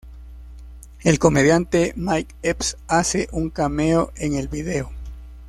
[1.03, 4.91] El comediante Mike Epps hace un cameo en el vídeo.